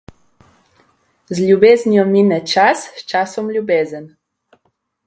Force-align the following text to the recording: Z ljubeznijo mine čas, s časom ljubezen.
Z 1.33 1.45
ljubeznijo 1.49 2.07
mine 2.15 2.41
čas, 2.55 2.89
s 2.97 3.07
časom 3.13 3.55
ljubezen. 3.59 4.15